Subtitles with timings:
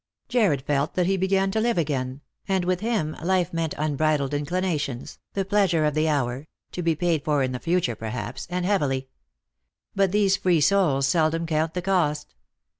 [0.29, 5.19] Jarred felt that he began to live again, and with him life meant unbridled inclinations,
[5.33, 9.09] the pleasure of the hour, to be paid for in the future perhaps, and heavily.
[9.93, 12.33] But these free souls seldom count the cost.